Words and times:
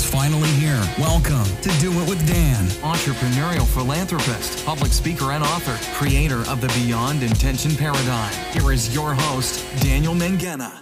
It's 0.00 0.08
finally 0.08 0.48
here. 0.52 0.82
Welcome 0.98 1.44
to 1.60 1.68
Do 1.78 1.92
It 2.00 2.08
with 2.08 2.26
Dan. 2.26 2.64
entrepreneurial 2.80 3.66
philanthropist, 3.66 4.64
public 4.64 4.92
speaker, 4.92 5.32
and 5.32 5.44
author, 5.44 5.76
creator 5.94 6.38
of 6.50 6.62
the 6.62 6.68
Beyond 6.68 7.22
Intention 7.22 7.76
Paradigm. 7.76 8.32
Here 8.54 8.72
is 8.72 8.94
your 8.94 9.12
host, 9.12 9.62
Daniel 9.82 10.14
Mangena. 10.14 10.72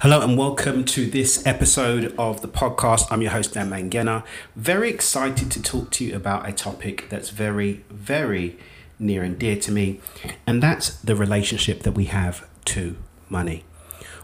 Hello 0.00 0.20
and 0.20 0.38
welcome 0.38 0.84
to 0.84 1.10
this 1.10 1.44
episode 1.44 2.14
of 2.16 2.42
the 2.42 2.48
podcast. 2.48 3.08
I'm 3.10 3.22
your 3.22 3.32
host, 3.32 3.54
Dan 3.54 3.70
Mangena. 3.70 4.22
Very 4.54 4.88
excited 4.88 5.50
to 5.50 5.60
talk 5.60 5.90
to 5.90 6.04
you 6.04 6.14
about 6.14 6.48
a 6.48 6.52
topic 6.52 7.08
that's 7.08 7.30
very, 7.30 7.84
very 7.90 8.56
near 9.00 9.24
and 9.24 9.36
dear 9.36 9.56
to 9.56 9.72
me, 9.72 9.98
and 10.46 10.62
that's 10.62 10.90
the 10.90 11.16
relationship 11.16 11.82
that 11.82 11.92
we 11.92 12.04
have 12.04 12.48
to 12.66 12.94
money. 13.28 13.64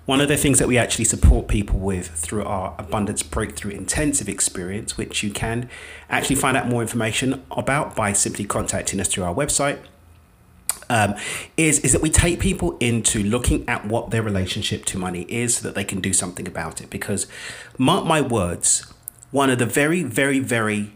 One 0.09 0.23
of 0.23 0.29
the 0.29 0.39
things 0.39 0.59
that 0.59 0.69
we 0.69 0.79
actually 0.79 1.05
support 1.05 1.49
people 1.49 1.79
with 1.79 2.09
through 2.09 2.45
our 2.45 2.75
Abundance 2.79 3.23
Breakthrough 3.23 3.73
Intensive 3.73 4.27
experience, 4.27 4.97
which 4.97 5.23
you 5.23 5.31
can 5.31 5.69
actually 6.09 6.37
find 6.37 6.57
out 6.57 6.67
more 6.67 6.81
information 6.81 7.45
about 7.51 7.95
by 7.95 8.15
simply 8.15 8.47
contacting 8.47 9.01
us 9.01 9.09
through 9.09 9.25
our 9.25 9.35
website, 9.35 9.81
um, 10.89 11.15
is 11.59 11.81
is 11.81 11.93
that 11.93 12.01
we 12.01 12.09
take 12.09 12.41
people 12.41 12.79
into 12.79 13.23
looking 13.23 13.69
at 13.69 13.85
what 13.85 14.09
their 14.09 14.23
relationship 14.23 14.87
to 14.87 14.99
money 14.99 15.27
is 15.29 15.59
so 15.59 15.65
that 15.65 15.75
they 15.75 15.85
can 15.85 16.01
do 16.01 16.15
something 16.15 16.49
about 16.49 16.81
it. 16.81 16.89
Because, 16.89 17.27
mark 17.77 18.07
my 18.07 18.23
words, 18.23 18.91
one 19.31 19.51
of 19.51 19.59
the 19.59 19.67
very, 19.67 20.03
very, 20.03 20.39
very 20.39 20.95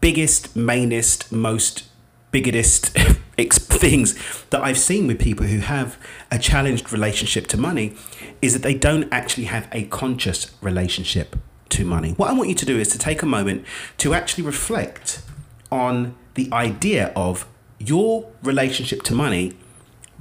biggest, 0.00 0.56
mainest, 0.56 1.30
most 1.30 1.84
biggest 2.32 2.90
ex- 3.38 3.58
things 3.82 4.14
that 4.50 4.62
I've 4.62 4.78
seen 4.78 5.06
with 5.06 5.18
people 5.18 5.46
who 5.46 5.58
have 5.58 5.98
a 6.30 6.38
challenged 6.38 6.92
relationship 6.92 7.46
to 7.48 7.56
money 7.56 7.94
is 8.40 8.52
that 8.52 8.62
they 8.62 8.74
don't 8.74 9.12
actually 9.12 9.44
have 9.44 9.68
a 9.72 9.84
conscious 9.84 10.50
relationship 10.60 11.36
to 11.70 11.84
money. 11.84 12.12
What 12.12 12.30
I 12.30 12.32
want 12.34 12.48
you 12.48 12.54
to 12.56 12.66
do 12.66 12.78
is 12.78 12.88
to 12.88 12.98
take 12.98 13.22
a 13.22 13.26
moment 13.26 13.64
to 13.98 14.14
actually 14.14 14.44
reflect 14.44 15.22
on 15.70 16.14
the 16.34 16.48
idea 16.52 17.12
of 17.16 17.46
your 17.78 18.30
relationship 18.42 19.02
to 19.04 19.14
money 19.14 19.54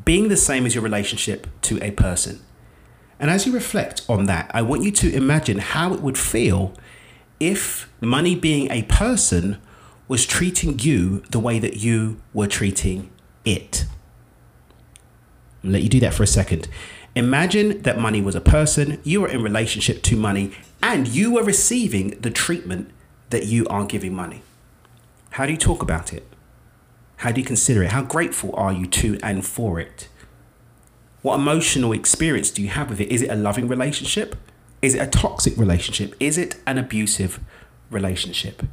being 0.04 0.30
the 0.30 0.38
same 0.38 0.66
as 0.66 0.74
your 0.74 0.84
relationship 0.84 1.48
to 1.62 1.82
a 1.84 1.92
person. 1.92 2.42
And 3.20 3.30
as 3.30 3.46
you 3.46 3.54
reflect 3.54 4.04
on 4.10 4.26
that, 4.26 4.50
I 4.54 4.64
want 4.64 4.84
you 4.84 4.92
to 4.92 5.14
imagine 5.14 5.60
how 5.60 5.94
it 5.94 6.02
would 6.02 6.18
feel 6.18 6.74
if 7.40 7.92
money 8.02 8.36
being 8.36 8.72
a 8.72 8.84
person 8.84 9.62
was 10.12 10.26
treating 10.26 10.78
you 10.78 11.24
the 11.30 11.40
way 11.40 11.58
that 11.58 11.78
you 11.78 12.20
were 12.34 12.46
treating 12.46 13.10
it. 13.46 13.86
I'll 15.64 15.72
let 15.72 15.84
you 15.84 15.88
do 15.88 16.02
that 16.02 16.14
for 16.14 16.22
a 16.22 16.28
second. 16.28 16.68
Imagine 17.16 17.82
that 17.84 17.98
money 17.98 18.22
was 18.22 18.36
a 18.36 18.42
person, 18.42 19.00
you 19.06 19.22
were 19.22 19.30
in 19.30 19.42
relationship 19.42 20.04
to 20.04 20.18
money, 20.18 20.52
and 20.84 21.08
you 21.08 21.32
were 21.32 21.44
receiving 21.44 22.10
the 22.20 22.30
treatment 22.30 22.92
that 23.30 23.46
you 23.46 23.66
are 23.68 23.86
giving 23.86 24.14
money. 24.14 24.42
How 25.30 25.46
do 25.46 25.54
you 25.54 25.58
talk 25.58 25.82
about 25.82 26.12
it? 26.12 26.28
How 27.16 27.32
do 27.32 27.40
you 27.40 27.48
consider 27.48 27.82
it? 27.82 27.92
How 27.92 28.04
grateful 28.04 28.54
are 28.56 28.74
you 28.74 28.88
to 28.88 29.18
and 29.24 29.46
for 29.46 29.80
it? 29.80 30.10
What 31.22 31.36
emotional 31.36 31.94
experience 31.94 32.52
do 32.52 32.62
you 32.62 32.68
have 32.68 32.90
with 32.90 33.00
it? 33.00 33.08
Is 33.08 33.22
it 33.22 33.30
a 33.30 33.36
loving 33.36 33.70
relationship? 33.70 34.36
Is 34.82 34.94
it 34.94 35.00
a 35.00 35.08
toxic 35.08 35.56
relationship? 35.56 36.16
Is 36.20 36.38
it 36.38 36.58
an 36.68 36.78
abusive 36.78 37.40
relationship? 37.90 38.64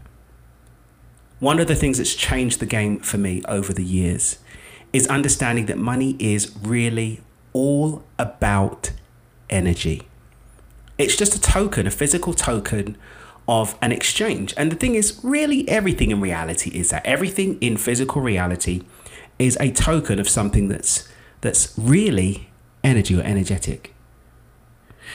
One 1.41 1.61
of 1.61 1.69
the 1.69 1.75
things 1.75 1.99
that's 1.99 2.15
changed 2.15 2.61
the 2.61 2.67
game 2.67 2.99
for 3.01 3.19
me 3.19 3.43
over 3.47 3.73
the 3.73 3.85
years 3.85 4.39
is 4.93 5.07
understanding 5.07 5.67
that 5.67 5.79
money 5.79 6.17
is 6.19 6.57
really 6.63 7.21
all 7.53 8.05
about 8.19 8.91
energy. 9.49 10.03
It's 10.97 11.17
just 11.17 11.35
a 11.35 11.41
token, 11.41 11.87
a 11.87 11.91
physical 11.91 12.35
token 12.35 12.97
of 13.47 13.77
an 13.81 13.93
exchange. 13.93 14.53
And 14.57 14.73
the 14.73 14.77
thing 14.77 14.95
is, 14.95 15.21
really, 15.23 15.69
everything 15.69 16.11
in 16.11 16.21
reality 16.21 16.71
is 16.71 16.91
that. 16.91 17.07
Everything 17.07 17.57
in 17.61 17.77
physical 17.77 18.21
reality 18.21 18.83
is 19.39 19.57
a 19.61 19.71
token 19.71 20.19
of 20.19 20.29
something 20.29 20.69
that's 20.69 21.09
that's 21.41 21.73
really 21.79 22.51
energy 22.83 23.17
or 23.19 23.23
energetic. 23.23 23.95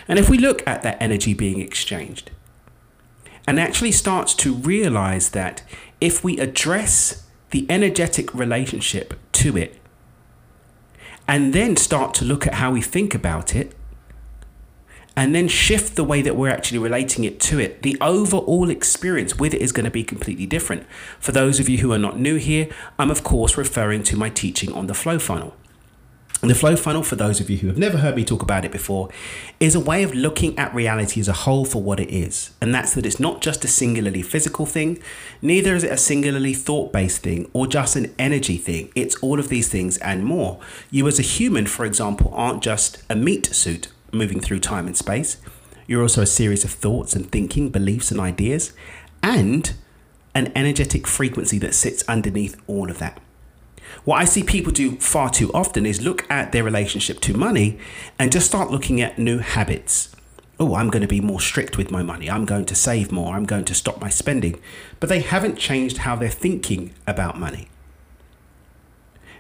And 0.08 0.18
if 0.18 0.30
we 0.30 0.38
look 0.38 0.66
at 0.66 0.82
that 0.84 0.98
energy 1.02 1.34
being 1.34 1.60
exchanged 1.60 2.32
and 3.46 3.60
actually 3.60 3.92
starts 3.92 4.34
to 4.36 4.54
realize 4.54 5.30
that 5.32 5.64
if 6.04 6.22
we 6.22 6.38
address 6.38 7.26
the 7.52 7.66
energetic 7.70 8.36
relationship 8.36 9.14
to 9.32 9.56
it 9.56 9.80
and 11.30 11.54
then 11.54 11.78
start 11.78 12.14
to 12.14 12.26
look 12.26 12.46
at 12.46 12.56
how 12.56 12.74
we 12.74 12.82
think 12.82 13.16
about 13.16 13.56
it 13.56 13.74
and 15.16 15.34
then 15.34 15.48
shift 15.48 15.96
the 15.96 16.04
way 16.04 16.22
that 16.22 16.36
we're 16.36 16.50
actually 16.50 16.78
relating 16.78 17.24
it 17.24 17.40
to 17.40 17.58
it, 17.58 17.84
the 17.84 17.96
overall 18.02 18.70
experience 18.70 19.38
with 19.38 19.54
it 19.54 19.62
is 19.62 19.72
going 19.72 19.86
to 19.86 19.92
be 19.92 20.04
completely 20.04 20.46
different. 20.46 20.86
For 21.22 21.32
those 21.32 21.58
of 21.58 21.70
you 21.70 21.78
who 21.78 21.94
are 21.94 21.98
not 21.98 22.20
new 22.20 22.36
here, 22.36 22.68
I'm 23.00 23.10
of 23.10 23.24
course 23.24 23.56
referring 23.56 24.04
to 24.04 24.18
my 24.18 24.28
teaching 24.28 24.74
on 24.74 24.88
the 24.88 24.94
flow 24.94 25.20
funnel. 25.20 25.56
The 26.46 26.56
flow 26.56 26.76
funnel, 26.76 27.04
for 27.04 27.16
those 27.16 27.40
of 27.40 27.50
you 27.50 27.58
who 27.58 27.68
have 27.68 27.78
never 27.78 28.00
heard 28.00 28.18
me 28.18 28.26
talk 28.26 28.42
about 28.42 28.66
it 28.66 28.72
before, 28.72 29.10
is 29.62 29.76
a 29.76 29.80
way 29.80 30.04
of 30.04 30.14
looking 30.14 30.60
at 30.60 30.76
reality 30.76 31.22
as 31.22 31.30
a 31.30 31.34
whole 31.34 31.64
for 31.64 31.82
what 31.82 32.02
it 32.02 32.14
is. 32.14 32.52
And 32.60 32.76
that's 32.76 32.94
that 32.96 33.06
it's 33.06 33.20
not 33.20 33.42
just 33.42 33.64
a 33.64 33.68
singularly 33.70 34.22
physical 34.22 34.66
thing, 34.66 35.02
neither 35.42 35.74
is 35.74 35.86
it 35.86 35.92
a 35.92 35.98
singularly 35.98 36.54
thought 36.54 36.92
based 36.92 37.24
thing 37.24 37.50
or 37.54 37.66
just 37.66 37.96
an 37.96 38.14
energy 38.20 38.58
thing. 38.58 38.92
It's 38.94 39.16
all 39.16 39.40
of 39.40 39.48
these 39.48 39.70
things 39.70 39.98
and 40.00 40.26
more. 40.26 40.60
You, 40.92 41.08
as 41.08 41.18
a 41.18 41.24
human, 41.24 41.66
for 41.66 41.86
example, 41.86 42.30
aren't 42.36 42.62
just 42.62 43.02
a 43.10 43.16
meat 43.16 43.46
suit 43.48 43.88
moving 44.12 44.42
through 44.42 44.60
time 44.60 44.86
and 44.86 44.98
space. 44.98 45.38
You're 45.88 46.02
also 46.02 46.22
a 46.22 46.28
series 46.28 46.66
of 46.66 46.72
thoughts 46.72 47.16
and 47.16 47.32
thinking, 47.32 47.70
beliefs 47.70 48.12
and 48.12 48.20
ideas, 48.20 48.74
and 49.24 49.74
an 50.36 50.52
energetic 50.56 51.08
frequency 51.08 51.58
that 51.60 51.74
sits 51.74 52.04
underneath 52.08 52.62
all 52.68 52.92
of 52.92 53.00
that. 53.00 53.22
What 54.04 54.22
I 54.22 54.26
see 54.26 54.44
people 54.44 54.72
do 54.72 54.98
far 54.98 55.30
too 55.30 55.52
often 55.54 55.86
is 55.86 56.02
look 56.02 56.30
at 56.30 56.52
their 56.52 56.64
relationship 56.64 57.20
to 57.22 57.38
money 57.38 57.80
and 58.20 58.32
just 58.32 58.48
start 58.48 58.72
looking 58.72 59.02
at 59.02 59.18
new 59.18 59.40
habits. 59.40 60.16
Oh, 60.60 60.76
I'm 60.76 60.90
going 60.90 61.02
to 61.02 61.08
be 61.08 61.22
more 61.22 61.42
strict 61.42 61.78
with 61.78 61.90
my 61.90 62.04
money. 62.04 62.30
I'm 62.30 62.46
going 62.46 62.66
to 62.66 62.76
save 62.76 63.12
more. 63.12 63.36
I'm 63.36 63.46
going 63.46 63.66
to 63.66 63.74
stop 63.74 64.00
my 64.00 64.10
spending. 64.10 64.60
But 65.00 65.10
they 65.10 65.22
haven't 65.22 65.58
changed 65.58 66.00
how 66.00 66.16
they're 66.16 66.30
thinking 66.30 66.94
about 67.08 67.40
money. 67.40 67.68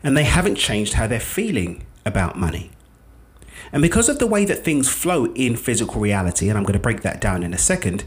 And 0.03 0.17
they 0.17 0.23
haven't 0.23 0.55
changed 0.55 0.93
how 0.93 1.07
they're 1.07 1.19
feeling 1.19 1.85
about 2.05 2.37
money. 2.37 2.71
And 3.71 3.81
because 3.81 4.09
of 4.09 4.19
the 4.19 4.27
way 4.27 4.45
that 4.45 4.63
things 4.63 4.89
flow 4.89 5.25
in 5.33 5.55
physical 5.55 6.01
reality, 6.01 6.49
and 6.49 6.57
I'm 6.57 6.63
going 6.63 6.73
to 6.73 6.79
break 6.79 7.01
that 7.01 7.21
down 7.21 7.43
in 7.43 7.53
a 7.53 7.57
second, 7.57 8.03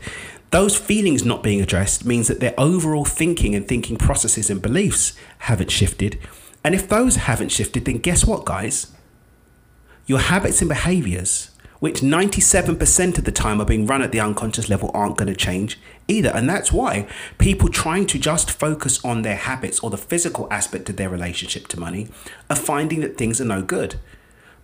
those 0.51 0.77
feelings 0.77 1.25
not 1.25 1.43
being 1.43 1.61
addressed 1.61 2.05
means 2.05 2.29
that 2.29 2.41
their 2.41 2.55
overall 2.59 3.05
thinking 3.05 3.55
and 3.55 3.67
thinking 3.67 3.97
processes 3.97 4.49
and 4.49 4.63
beliefs 4.63 5.17
haven't 5.39 5.71
shifted. 5.71 6.19
And 6.65 6.75
if 6.75 6.89
those 6.89 7.17
haven't 7.17 7.51
shifted, 7.51 7.85
then 7.85 7.99
guess 7.99 8.25
what, 8.25 8.45
guys? 8.45 8.93
Your 10.07 10.21
habits 10.21 10.61
and 10.61 10.69
behaviors, 10.69 11.51
which 11.81 12.01
97% 12.01 13.19
of 13.19 13.25
the 13.25 13.33
time 13.33 13.61
are 13.61 13.65
being 13.65 13.87
run 13.87 14.03
at 14.03 14.13
the 14.13 14.21
unconscious 14.21 14.69
level, 14.69 14.91
aren't 14.95 15.17
going 15.17 15.29
to 15.29 15.37
change 15.37 15.81
either. 16.07 16.31
And 16.31 16.49
that's 16.49 16.73
why 16.73 17.09
people 17.39 17.69
trying 17.69 18.07
to 18.07 18.19
just 18.19 18.51
focus 18.51 19.05
on 19.05 19.23
their 19.23 19.37
habits 19.37 19.81
or 19.81 19.91
the 19.91 19.97
physical 19.97 20.47
aspect 20.53 20.89
of 20.89 20.97
their 20.97 21.09
relationship 21.09 21.67
to 21.69 21.81
money 21.81 22.09
are 22.49 22.57
finding 22.57 23.01
that 23.01 23.19
things 23.19 23.41
are 23.41 23.45
no 23.45 23.63
good. 23.63 23.97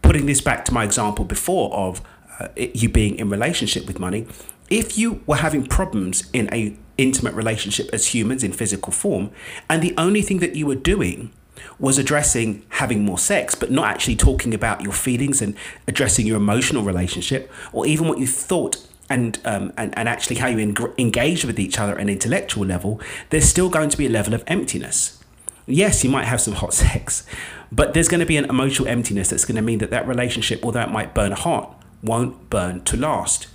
Putting 0.01 0.27
this 0.27 0.41
back 0.41 0.65
to 0.67 0.75
my 0.75 0.85
example 0.85 1.25
before 1.25 1.73
of 1.75 2.03
uh, 2.39 2.49
you 2.57 2.89
being 2.89 3.17
in 3.17 3.29
relationship 3.29 3.87
with 3.87 3.99
money, 3.99 4.27
if 4.73 4.97
you 4.97 5.23
were 5.27 5.37
having 5.37 5.67
problems 5.67 6.31
in 6.33 6.53
a 6.53 6.75
intimate 6.97 7.35
relationship 7.35 7.91
as 7.93 8.15
humans 8.15 8.43
in 8.43 8.53
physical 8.53 8.93
form 8.93 9.31
and 9.69 9.83
the 9.83 9.95
only 9.99 10.23
thing 10.23 10.39
that 10.39 10.57
you 10.57 10.67
were 10.67 10.75
doing 10.75 11.31
was 11.79 11.99
addressing 11.99 12.65
having 12.71 13.05
more 13.05 13.19
sex 13.19 13.55
but 13.55 13.71
not 13.71 13.85
actually 13.87 14.17
talking 14.17 14.55
about 14.55 14.81
your 14.81 14.93
feelings 14.93 15.43
and 15.43 15.55
addressing 15.87 16.27
your 16.27 16.37
emotional 16.39 16.83
relationship 16.83 17.51
or 17.73 17.87
even 17.87 18.09
what 18.09 18.19
you 18.19 18.27
thought 18.27 18.77
and 19.11 19.39
um, 19.45 19.73
and, 19.77 19.97
and 19.99 20.09
actually 20.09 20.37
how 20.37 20.47
you 20.47 20.59
en- 20.59 20.95
engage 20.97 21.45
with 21.45 21.59
each 21.59 21.79
other 21.79 21.95
at 21.95 22.01
an 22.01 22.09
intellectual 22.09 22.65
level 22.65 23.01
there's 23.31 23.45
still 23.45 23.69
going 23.69 23.91
to 23.91 23.99
be 23.99 24.07
a 24.07 24.11
level 24.11 24.33
of 24.33 24.43
emptiness. 24.47 25.23
Yes 25.67 26.03
you 26.03 26.09
might 26.09 26.25
have 26.25 26.41
some 26.41 26.55
hot 26.55 26.73
sex 26.85 27.27
but 27.71 27.93
there's 27.93 28.09
going 28.09 28.21
to 28.21 28.27
be 28.27 28.39
an 28.39 28.47
emotional 28.47 28.89
emptiness 28.89 29.29
that's 29.29 29.45
going 29.45 29.57
to 29.57 29.63
mean 29.63 29.79
that 29.79 29.91
that 29.91 30.07
relationship 30.07 30.65
although 30.65 30.83
it 30.83 30.91
might 30.91 31.15
burn 31.15 31.33
hot 31.33 31.83
won't 32.03 32.49
burn 32.49 32.83
to 32.85 32.97
last 32.97 33.49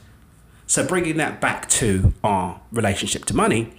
so, 0.68 0.86
bringing 0.86 1.16
that 1.18 1.40
back 1.40 1.70
to 1.70 2.14
our 2.26 2.60
relationship 2.74 3.24
to 3.26 3.36
money, 3.36 3.74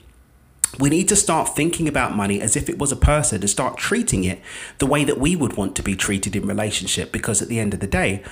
we 0.81 0.89
need 0.89 1.07
to 1.09 1.17
start 1.17 1.55
thinking 1.55 1.87
about 1.87 2.17
money 2.17 2.41
as 2.41 2.57
if 2.57 2.69
it 2.71 2.79
was 2.79 2.91
a 2.91 2.97
person 2.97 3.43
and 3.43 3.51
start 3.51 3.77
treating 3.77 4.25
it 4.25 4.41
the 4.79 4.87
way 4.87 5.05
that 5.05 5.19
we 5.19 5.37
would 5.37 5.57
want 5.57 5.77
to 5.77 5.83
be 5.83 5.95
treated 5.95 6.35
in 6.35 6.47
relationship. 6.47 7.13
Because 7.13 7.43
at 7.43 7.49
the 7.49 7.59
end 7.59 7.75
of 7.75 7.81
the 7.81 7.87
day, 7.87 8.23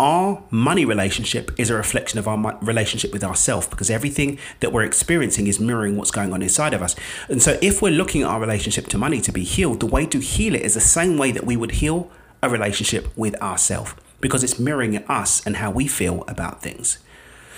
our 0.00 0.42
money 0.50 0.86
relationship 0.86 1.50
is 1.58 1.68
a 1.68 1.74
reflection 1.74 2.18
of 2.18 2.26
our 2.26 2.58
relationship 2.62 3.12
with 3.12 3.22
ourselves 3.22 3.66
because 3.66 3.90
everything 3.90 4.38
that 4.60 4.72
we're 4.72 4.82
experiencing 4.82 5.46
is 5.46 5.60
mirroring 5.60 5.96
what's 5.96 6.10
going 6.10 6.32
on 6.32 6.40
inside 6.40 6.72
of 6.72 6.82
us. 6.82 6.96
And 7.28 7.42
so, 7.42 7.58
if 7.60 7.82
we're 7.82 7.92
looking 7.92 8.22
at 8.22 8.28
our 8.28 8.40
relationship 8.40 8.86
to 8.88 8.98
money 8.98 9.20
to 9.20 9.32
be 9.32 9.44
healed, 9.44 9.80
the 9.80 9.86
way 9.86 10.06
to 10.06 10.20
heal 10.20 10.54
it 10.54 10.62
is 10.62 10.72
the 10.72 10.80
same 10.80 11.18
way 11.18 11.32
that 11.32 11.44
we 11.44 11.56
would 11.56 11.72
heal 11.72 12.10
a 12.42 12.48
relationship 12.48 13.14
with 13.14 13.34
ourselves 13.42 13.94
because 14.20 14.42
it's 14.42 14.58
mirroring 14.58 14.96
us 15.04 15.46
and 15.46 15.56
how 15.56 15.70
we 15.70 15.86
feel 15.86 16.24
about 16.28 16.62
things. 16.62 16.98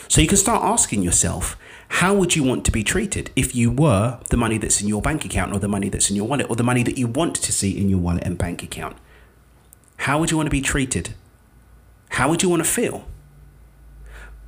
So 0.09 0.23
you 0.23 0.27
can 0.27 0.39
start 0.39 0.65
asking 0.65 1.03
yourself, 1.03 1.57
how 1.89 2.15
would 2.15 2.35
you 2.35 2.43
want 2.43 2.65
to 2.65 2.73
be 2.73 2.83
treated 2.83 3.31
if 3.37 3.55
you 3.55 3.71
were 3.71 4.19
the 4.31 4.37
money 4.37 4.59
that's 4.59 4.81
in 4.81 4.89
your 4.89 5.03
bank 5.03 5.25
account 5.25 5.53
or 5.53 5.59
the 5.59 5.69
money 5.69 5.89
that's 5.89 6.09
in 6.11 6.17
your 6.17 6.27
wallet 6.27 6.49
or 6.49 6.57
the 6.57 6.63
money 6.63 6.83
that 6.83 6.99
you 6.99 7.07
want 7.07 7.35
to 7.37 7.53
see 7.53 7.79
in 7.79 7.89
your 7.91 7.99
wallet 7.99 8.25
and 8.25 8.39
bank 8.39 8.63
account? 8.63 8.97
How 9.99 10.19
would 10.19 10.31
you 10.31 10.37
want 10.37 10.47
to 10.47 10.51
be 10.51 10.61
treated? 10.63 11.15
How 12.11 12.29
would 12.29 12.43
you 12.43 12.49
want 12.49 12.65
to 12.65 12.69
feel? 12.69 13.07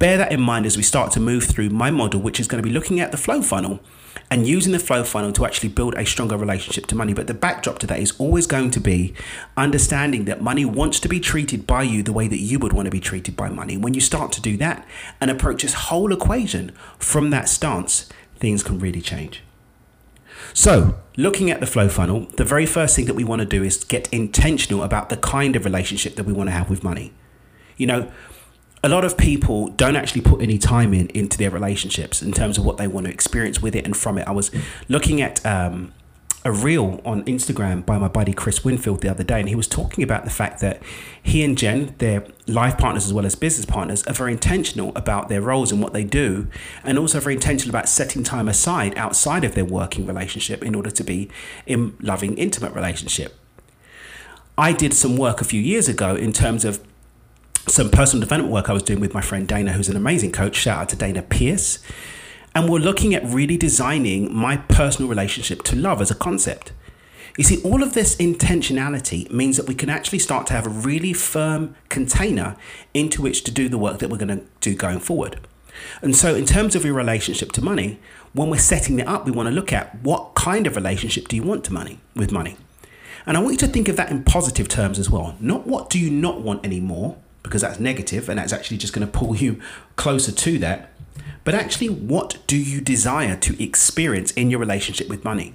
Bear 0.01 0.17
that 0.17 0.33
in 0.33 0.41
mind 0.41 0.65
as 0.65 0.79
we 0.79 0.83
start 0.83 1.13
to 1.13 1.21
move 1.21 1.45
through 1.45 1.69
my 1.69 1.91
model, 1.91 2.23
which 2.23 2.41
is 2.41 2.49
going 2.49 2.63
to 2.63 2.67
be 2.67 2.73
looking 2.73 3.01
at 3.01 3.11
the 3.11 3.19
flow 3.19 3.43
funnel 3.43 3.81
and 4.31 4.49
using 4.49 4.73
the 4.73 4.79
flow 4.79 5.05
funnel 5.05 5.31
to 5.33 5.45
actually 5.45 5.69
build 5.69 5.95
a 5.95 6.07
stronger 6.07 6.39
relationship 6.39 6.87
to 6.87 6.95
money. 6.95 7.13
But 7.13 7.27
the 7.27 7.35
backdrop 7.35 7.79
to 7.81 7.87
that 7.89 7.99
is 7.99 8.19
always 8.19 8.47
going 8.47 8.71
to 8.71 8.81
be 8.81 9.13
understanding 9.59 10.25
that 10.25 10.41
money 10.41 10.65
wants 10.65 11.01
to 11.01 11.09
be 11.09 11.21
treated 11.21 11.67
by 11.67 11.83
you 11.83 12.03
the 12.03 12.15
way 12.15 12.29
that 12.29 12.39
you 12.39 12.59
would 12.59 12.73
want 12.73 12.87
to 12.87 12.91
be 12.91 12.99
treated 12.99 13.37
by 13.37 13.51
money. 13.51 13.77
When 13.77 13.93
you 13.93 14.01
start 14.01 14.33
to 14.33 14.41
do 14.41 14.57
that 14.57 14.89
and 15.21 15.31
approach 15.31 15.61
this 15.61 15.75
whole 15.75 16.15
equation 16.15 16.73
from 16.99 17.29
that 17.29 17.51
stance, 17.51 18.09
things 18.37 18.63
can 18.63 18.79
really 18.79 19.03
change. 19.03 19.43
So, 20.55 20.97
looking 21.19 21.51
at 21.51 21.61
the 21.61 21.67
flow 21.67 21.91
funnel, 21.91 22.21
the 22.39 22.45
very 22.45 22.65
first 22.65 22.97
thing 22.97 23.05
that 23.05 23.17
we 23.17 23.25
want 23.25 23.41
to 23.41 23.47
do 23.47 23.63
is 23.63 23.85
get 23.85 24.09
intentional 24.09 24.83
about 24.83 25.11
the 25.11 25.19
kind 25.19 25.57
of 25.57 25.67
relationship 25.67 26.17
that 26.17 26.25
we 26.25 26.33
want 26.33 26.49
to 26.49 26.53
have 26.53 26.71
with 26.71 26.83
money. 26.83 27.13
You 27.77 27.87
know, 27.87 28.11
a 28.83 28.89
lot 28.89 29.05
of 29.05 29.17
people 29.17 29.69
don't 29.69 29.97
actually 29.97 30.23
put 30.23 30.41
any 30.41 30.59
time 30.59 30.95
in 30.95 31.09
into 31.09 31.37
their 31.37 31.51
relationships 31.51 32.23
in 32.23 32.33
terms 32.33 32.57
of 32.57 32.65
what 32.65 32.79
they 32.79 32.89
want 32.89 33.07
to 33.07 33.13
experience 33.13 33.61
with 33.61 33.75
it 33.75 33.85
and 33.85 33.97
from 33.97 34.17
it. 34.17 34.27
I 34.27 34.33
was 34.33 34.51
looking 34.89 35.21
at 35.21 35.45
um, 35.45 35.93
a 36.43 36.51
reel 36.51 37.03
on 37.05 37.23
Instagram 37.25 37.85
by 37.85 37.99
my 37.99 38.09
buddy 38.09 38.33
Chris 38.33 38.65
Winfield 38.65 39.03
the 39.03 39.11
other 39.11 39.23
day, 39.23 39.41
and 39.41 39.49
he 39.51 39.55
was 39.55 39.69
talking 39.69 40.03
about 40.03 40.25
the 40.25 40.31
fact 40.31 40.61
that 40.61 40.83
he 41.23 41.45
and 41.45 41.59
Jen, 41.59 41.95
their 41.99 42.25
life 42.47 42.79
partners 42.79 43.05
as 43.05 43.13
well 43.13 43.27
as 43.27 43.35
business 43.35 43.67
partners, 43.67 44.03
are 44.07 44.15
very 44.15 44.33
intentional 44.33 44.93
about 44.97 45.29
their 45.29 45.43
roles 45.43 45.71
and 45.71 45.83
what 45.83 45.93
they 45.93 46.05
do, 46.05 46.47
and 46.83 46.99
also 46.99 47.21
very 47.21 47.35
intentional 47.35 47.71
about 47.71 47.89
setting 47.89 48.23
time 48.23 48.49
aside 48.49 48.97
outside 48.97 49.45
of 49.45 49.55
their 49.55 49.67
working 49.67 50.07
relationship 50.07 50.65
in 50.65 50.75
order 50.75 50.91
to 50.91 51.05
be 51.05 51.29
in 51.67 51.95
loving, 52.01 52.39
intimate 52.39 52.75
relationship. 52.75 53.37
I 54.57 54.73
did 54.73 54.95
some 54.95 55.19
work 55.19 55.43
a 55.43 55.45
few 55.45 55.61
years 55.61 55.89
ago 55.89 56.17
in 56.17 56.33
terms 56.33 56.65
of 56.65 56.81
some 57.67 57.91
personal 57.91 58.21
development 58.21 58.53
work 58.53 58.71
I 58.71 58.73
was 58.73 58.83
doing 58.83 59.01
with 59.01 59.15
my 59.15 59.21
friend 59.21 59.47
Dana, 59.47 59.73
who's 59.73 59.89
an 59.89 59.97
amazing 59.97 60.33
coach. 60.33 60.57
Shout 60.57 60.79
out 60.79 60.89
to 60.91 60.97
Dana 60.97 61.23
Pierce. 61.23 61.79
And 62.55 62.69
we're 62.69 62.79
looking 62.79 63.15
at 63.15 63.25
really 63.25 63.57
designing 63.57 64.35
my 64.35 64.57
personal 64.57 65.09
relationship 65.09 65.63
to 65.65 65.77
love 65.77 66.01
as 66.01 66.11
a 66.11 66.15
concept. 66.15 66.73
You 67.37 67.45
see, 67.45 67.63
all 67.63 67.83
of 67.83 67.95
this 67.95 68.17
intentionality 68.17 69.31
means 69.31 69.57
that 69.57 69.69
we 69.69 69.75
can 69.75 69.89
actually 69.89 70.19
start 70.19 70.49
to 70.49 70.53
have 70.53 70.67
a 70.67 70.71
really 70.71 71.13
firm 71.13 71.77
container 71.89 72.57
into 72.93 73.23
which 73.23 73.45
to 73.45 73.53
do 73.53 73.69
the 73.69 73.79
work 73.79 74.01
that 74.01 74.11
we're 74.11 74.19
going 74.19 74.37
to 74.37 74.45
do 74.61 74.75
going 74.75 74.99
forward. 74.99 75.39
And 76.03 76.17
so, 76.17 76.35
in 76.35 76.45
terms 76.45 76.75
of 76.75 76.85
your 76.85 76.95
relationship 76.95 77.53
to 77.53 77.63
money, 77.63 78.01
when 78.33 78.51
we're 78.51 78.59
setting 78.59 78.99
it 78.99 79.07
up, 79.07 79.25
we 79.25 79.31
want 79.31 79.49
to 79.49 79.55
look 79.55 79.73
at 79.73 80.03
what 80.03 80.35
kind 80.35 80.67
of 80.67 80.75
relationship 80.75 81.29
do 81.29 81.37
you 81.37 81.43
want 81.43 81.65
to 81.65 81.73
money 81.73 82.01
with 82.17 82.33
money? 82.33 82.57
And 83.27 83.37
I 83.37 83.41
want 83.41 83.53
you 83.53 83.59
to 83.59 83.69
think 83.69 83.89
of 83.89 83.97
that 83.97 84.11
in 84.11 84.25
positive 84.25 84.69
terms 84.69 84.99
as 84.99 85.09
well. 85.09 85.37
Not 85.41 85.67
what 85.67 85.89
do 85.89 85.99
you 85.99 86.11
not 86.11 86.41
want 86.41 86.65
anymore, 86.65 87.17
because 87.43 87.63
that's 87.63 87.81
negative 87.81 88.29
and 88.29 88.39
that's 88.39 88.53
actually 88.53 88.77
just 88.77 88.93
going 88.93 89.07
to 89.07 89.13
pull 89.13 89.37
you 89.37 89.61
closer 89.97 90.33
to 90.33 90.59
that. 90.59 90.91
But 91.45 91.55
actually, 91.55 91.89
what 91.89 92.39
do 92.47 92.57
you 92.57 92.81
desire 92.81 93.37
to 93.37 93.63
experience 93.63 94.31
in 94.33 94.51
your 94.51 94.61
relationship 94.61 95.09
with 95.09 95.25
money? 95.25 95.55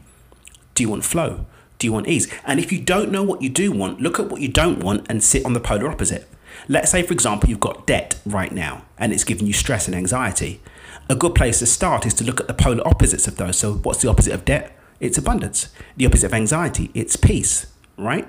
Do 0.73 0.83
you 0.83 0.89
want 0.89 1.05
flow? 1.05 1.45
Do 1.77 1.87
you 1.87 1.93
want 1.93 2.07
ease? 2.07 2.31
And 2.45 2.59
if 2.59 2.71
you 2.71 2.81
don't 2.81 3.11
know 3.11 3.23
what 3.23 3.41
you 3.41 3.49
do 3.49 3.71
want, 3.71 4.01
look 4.01 4.19
at 4.19 4.29
what 4.29 4.41
you 4.41 4.47
don't 4.47 4.83
want 4.83 5.05
and 5.09 5.23
sit 5.23 5.45
on 5.45 5.53
the 5.53 5.59
polar 5.59 5.89
opposite. 5.89 6.27
Let's 6.67 6.91
say, 6.91 7.03
for 7.03 7.13
example, 7.13 7.49
you've 7.49 7.59
got 7.59 7.85
debt 7.85 8.19
right 8.25 8.51
now 8.51 8.85
and 8.97 9.13
it's 9.13 9.23
giving 9.23 9.45
you 9.45 9.53
stress 9.53 9.87
and 9.87 9.95
anxiety. 9.95 10.61
A 11.09 11.15
good 11.15 11.35
place 11.35 11.59
to 11.59 11.65
start 11.65 12.05
is 12.05 12.13
to 12.15 12.23
look 12.23 12.39
at 12.39 12.47
the 12.47 12.53
polar 12.53 12.85
opposites 12.87 13.27
of 13.27 13.35
those. 13.35 13.57
So, 13.57 13.73
what's 13.73 14.01
the 14.01 14.09
opposite 14.09 14.33
of 14.33 14.45
debt? 14.45 14.75
It's 14.99 15.17
abundance. 15.17 15.69
The 15.97 16.05
opposite 16.05 16.27
of 16.27 16.33
anxiety, 16.33 16.89
it's 16.93 17.15
peace, 17.15 17.67
right? 17.97 18.27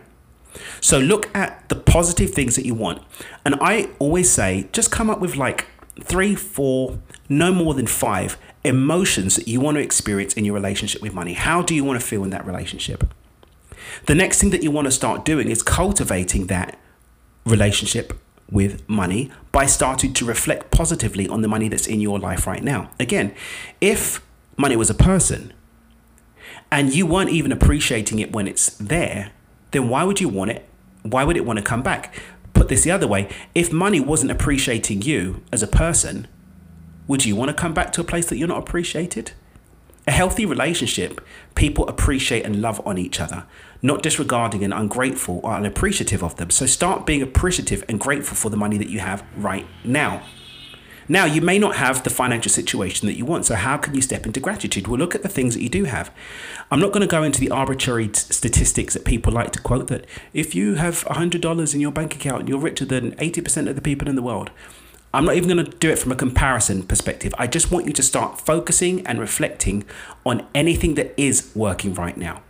So 0.81 0.99
look 0.99 1.35
at 1.35 1.69
the 1.69 1.77
positive 1.77 2.31
things 2.31 2.57
that 2.57 2.67
you 2.67 2.75
want. 2.75 3.03
And 3.45 3.57
I 3.61 3.91
always 3.99 4.31
say 4.31 4.69
just 4.73 4.91
come 4.91 5.11
up 5.11 5.21
with 5.21 5.37
like 5.37 5.67
three, 6.03 6.35
four, 6.35 6.99
no 7.29 7.53
more 7.53 7.75
than 7.75 7.87
five 7.87 8.39
emotions 8.65 9.37
that 9.37 9.49
you 9.49 9.61
want 9.61 9.77
to 9.77 9.83
experience 9.83 10.35
in 10.35 10.45
your 10.45 10.55
relationship 10.55 11.01
with 11.01 11.15
money. 11.15 11.35
How 11.35 11.63
do 11.63 11.75
you 11.75 11.85
want 11.85 12.01
to 12.01 12.07
feel 12.07 12.25
in 12.25 12.31
that 12.31 12.45
relationship? 12.45 13.13
The 14.07 14.15
next 14.15 14.41
thing 14.41 14.51
that 14.51 14.63
you 14.63 14.71
want 14.71 14.87
to 14.87 14.91
start 14.91 15.25
doing 15.25 15.49
is 15.49 15.63
cultivating 15.63 16.47
that 16.47 16.79
relationship 17.45 18.13
with 18.51 18.89
money 18.89 19.31
by 19.53 19.67
starting 19.67 20.13
to 20.15 20.25
reflect 20.25 20.71
positively 20.71 21.29
on 21.29 21.43
the 21.43 21.49
money 21.49 21.69
that's 21.69 21.87
in 21.87 22.01
your 22.01 22.19
life 22.19 22.47
right 22.47 22.63
now. 22.63 22.91
Again, 23.01 23.35
if 23.81 24.21
money 24.57 24.77
was 24.77 24.91
a 24.91 24.95
person 24.95 25.53
and 26.71 26.95
you 26.95 27.07
weren't 27.07 27.31
even 27.31 27.53
appreciating 27.53 28.19
it 28.19 28.33
when 28.33 28.47
it's 28.47 28.71
there, 28.79 29.33
then 29.77 29.89
why 29.89 30.03
would 30.05 30.21
you 30.21 30.29
want 30.29 30.51
it? 30.51 30.67
Why 31.03 31.23
would 31.23 31.37
it 31.37 31.45
want 31.45 31.59
to 31.59 31.65
come 31.65 31.83
back? 31.83 32.15
Put 32.55 32.69
this 32.69 32.83
the 32.83 32.91
other 32.91 33.07
way 33.07 33.29
if 33.55 33.71
money 33.71 34.01
wasn't 34.01 34.31
appreciating 34.31 35.03
you 35.03 35.43
as 35.53 35.63
a 35.63 35.67
person, 35.69 36.27
would 37.07 37.25
you 37.25 37.37
want 37.37 37.51
to 37.51 37.55
come 37.55 37.75
back 37.75 37.93
to 37.93 38.01
a 38.01 38.05
place 38.05 38.27
that 38.27 38.39
you're 38.39 38.49
not 38.49 38.59
appreciated? 38.59 39.33
A 40.09 40.13
healthy 40.13 40.47
relationship, 40.47 41.21
people 41.55 41.87
appreciate 41.89 42.45
and 42.45 42.63
love 42.63 42.81
on 42.87 42.97
each 42.97 43.21
other, 43.21 43.45
not 43.83 44.03
disregarding 44.03 44.65
and 44.65 44.73
ungrateful 44.73 45.41
or 45.45 45.53
unappreciative 45.53 46.23
of 46.23 46.37
them. 46.37 46.51
So 46.51 46.65
start 46.65 47.07
being 47.07 47.23
appreciative 47.23 47.85
and 47.89 48.01
grateful 48.01 48.37
for 48.37 48.49
the 48.49 48.57
money 48.57 48.79
that 48.79 48.89
you 48.89 49.01
have 49.01 49.25
right 49.37 49.67
now. 49.85 50.23
Now, 51.09 51.25
you 51.25 51.41
may 51.41 51.59
not 51.59 51.77
have 51.77 52.03
the 52.03 52.11
financial 52.11 52.51
situation 52.51 53.07
that 53.07 53.17
you 53.17 53.25
want, 53.25 53.47
so 53.47 53.55
how 53.55 53.77
can 53.77 53.95
you 53.95 54.03
step 54.03 54.27
into 54.27 54.41
gratitude? 54.41 54.89
Well, 54.89 54.99
look 54.99 55.15
at 55.15 55.23
the 55.23 55.29
things 55.29 55.55
that 55.55 55.63
you 55.63 55.69
do 55.69 55.85
have. 55.85 56.11
I'm 56.71 56.81
not 56.81 56.93
going 56.93 57.03
to 57.03 57.07
go 57.07 57.23
into 57.23 57.41
the 57.41 57.51
arbitrary 57.51 58.09
t- 58.09 58.15
statistics 58.15 58.95
that 58.95 59.05
people 59.05 59.33
like 59.33 59.53
to 59.53 59.61
quote 59.61 59.87
that 59.89 60.05
if 60.33 60.55
you 60.55 60.75
have 60.75 61.05
$100 61.05 61.75
in 61.75 61.81
your 61.81 61.93
bank 61.93 62.15
account, 62.15 62.49
you're 62.49 62.59
richer 62.59 62.85
than 62.85 63.13
80% 63.13 63.69
of 63.69 63.77
the 63.77 63.83
people 63.83 64.09
in 64.09 64.17
the 64.17 64.23
world. 64.23 64.51
I'm 65.15 65.25
not 65.25 65.37
even 65.37 65.49
going 65.49 65.65
to 65.65 65.79
do 65.79 65.91
it 65.91 65.99
from 65.99 66.13
a 66.13 66.17
comparison 66.17 66.83
perspective. 66.83 67.35
I 67.39 67.47
just 67.47 67.71
want 67.71 67.87
you 67.87 67.93
to 67.93 68.03
start 68.03 68.41
focusing 68.41 69.07
and 69.07 69.21
reflecting 69.21 69.85
on 70.25 70.47
anything 70.55 70.95
that 70.97 71.15
is 71.17 71.51
working 71.55 71.95
right 71.95 72.17
now. 72.17 72.43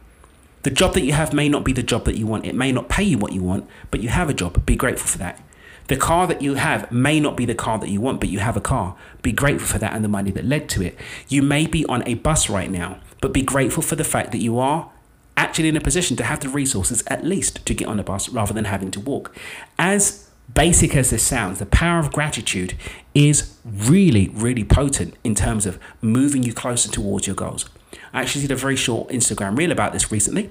The 0.62 0.70
job 0.70 0.94
that 0.94 1.04
you 1.04 1.12
have 1.12 1.32
may 1.32 1.48
not 1.48 1.62
be 1.62 1.72
the 1.72 1.84
job 1.84 2.06
that 2.06 2.16
you 2.16 2.26
want. 2.26 2.44
It 2.44 2.56
may 2.56 2.72
not 2.72 2.88
pay 2.88 3.04
you 3.04 3.18
what 3.18 3.32
you 3.32 3.42
want, 3.42 3.68
but 3.92 4.00
you 4.00 4.08
have 4.08 4.28
a 4.28 4.34
job. 4.34 4.66
Be 4.66 4.74
grateful 4.74 5.06
for 5.06 5.18
that. 5.18 5.40
The 5.88 5.96
car 5.96 6.26
that 6.26 6.42
you 6.42 6.54
have 6.54 6.90
may 6.90 7.20
not 7.20 7.36
be 7.36 7.44
the 7.44 7.54
car 7.54 7.78
that 7.78 7.88
you 7.88 8.00
want, 8.00 8.20
but 8.20 8.28
you 8.28 8.40
have 8.40 8.56
a 8.56 8.60
car. 8.60 8.96
Be 9.22 9.32
grateful 9.32 9.68
for 9.68 9.78
that 9.78 9.92
and 9.94 10.04
the 10.04 10.08
money 10.08 10.30
that 10.32 10.44
led 10.44 10.68
to 10.70 10.82
it. 10.82 10.98
You 11.28 11.42
may 11.42 11.66
be 11.66 11.84
on 11.86 12.06
a 12.06 12.14
bus 12.14 12.50
right 12.50 12.70
now, 12.70 13.00
but 13.20 13.32
be 13.32 13.42
grateful 13.42 13.82
for 13.82 13.96
the 13.96 14.04
fact 14.04 14.32
that 14.32 14.38
you 14.38 14.58
are 14.58 14.90
actually 15.36 15.68
in 15.68 15.76
a 15.76 15.80
position 15.80 16.16
to 16.16 16.24
have 16.24 16.40
the 16.40 16.48
resources 16.48 17.04
at 17.08 17.24
least 17.24 17.64
to 17.66 17.74
get 17.74 17.88
on 17.88 18.00
a 18.00 18.02
bus 18.02 18.28
rather 18.28 18.54
than 18.54 18.64
having 18.64 18.90
to 18.90 19.00
walk. 19.00 19.36
As 19.78 20.28
basic 20.54 20.96
as 20.96 21.10
this 21.10 21.22
sounds, 21.22 21.58
the 21.58 21.66
power 21.66 21.98
of 21.98 22.12
gratitude 22.12 22.74
is 23.14 23.56
really, 23.64 24.28
really 24.28 24.64
potent 24.64 25.14
in 25.24 25.34
terms 25.34 25.66
of 25.66 25.78
moving 26.00 26.42
you 26.42 26.52
closer 26.52 26.90
towards 26.90 27.26
your 27.26 27.36
goals. 27.36 27.68
I 28.12 28.22
actually 28.22 28.42
did 28.42 28.50
a 28.50 28.56
very 28.56 28.76
short 28.76 29.08
Instagram 29.08 29.56
reel 29.56 29.72
about 29.72 29.92
this 29.92 30.10
recently. 30.10 30.50